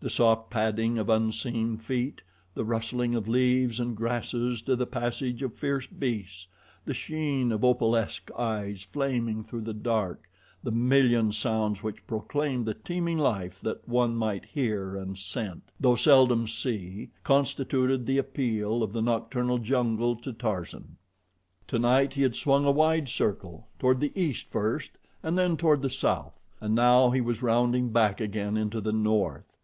[0.00, 2.22] The soft padding of unseen feet,
[2.54, 6.46] the rustling of leaves and grasses to the passage of fierce beasts,
[6.84, 10.30] the sheen of opalesque eyes flaming through the dark,
[10.62, 15.96] the million sounds which proclaimed the teeming life that one might hear and scent, though
[15.96, 20.96] seldom see, constituted the appeal of the nocturnal jungle to Tarzan.
[21.66, 25.90] Tonight he had swung a wide circle toward the east first and then toward the
[25.90, 29.56] south, and now he was rounding back again into the north.